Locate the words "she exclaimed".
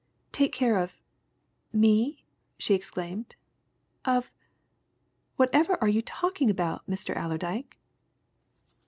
2.57-3.35